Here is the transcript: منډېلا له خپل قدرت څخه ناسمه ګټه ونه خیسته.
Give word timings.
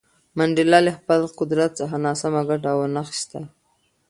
منډېلا 0.37 0.79
له 0.87 0.91
خپل 0.99 1.19
قدرت 1.39 1.71
څخه 1.79 1.95
ناسمه 2.05 2.41
ګټه 2.49 2.71
ونه 2.77 3.01
خیسته. 3.09 3.39